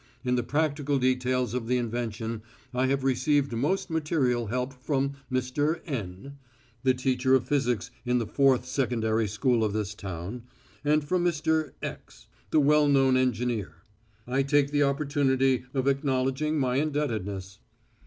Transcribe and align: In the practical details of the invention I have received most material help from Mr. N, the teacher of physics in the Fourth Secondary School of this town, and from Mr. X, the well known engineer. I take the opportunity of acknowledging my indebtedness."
In 0.25 0.33
the 0.33 0.41
practical 0.41 0.97
details 0.97 1.53
of 1.53 1.67
the 1.67 1.77
invention 1.77 2.41
I 2.73 2.87
have 2.87 3.03
received 3.03 3.51
most 3.53 3.91
material 3.91 4.47
help 4.47 4.73
from 4.83 5.13
Mr. 5.31 5.79
N, 5.85 6.39
the 6.81 6.95
teacher 6.95 7.35
of 7.35 7.47
physics 7.47 7.91
in 8.03 8.17
the 8.17 8.25
Fourth 8.25 8.65
Secondary 8.65 9.27
School 9.27 9.63
of 9.63 9.73
this 9.73 9.93
town, 9.93 10.41
and 10.83 11.03
from 11.03 11.23
Mr. 11.23 11.73
X, 11.83 12.25
the 12.49 12.59
well 12.59 12.87
known 12.87 13.15
engineer. 13.15 13.75
I 14.25 14.41
take 14.41 14.71
the 14.71 14.81
opportunity 14.81 15.65
of 15.71 15.87
acknowledging 15.87 16.57
my 16.57 16.77
indebtedness." 16.77 17.59